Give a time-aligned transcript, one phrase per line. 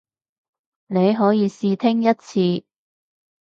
[0.87, 2.65] 你可以試聽一次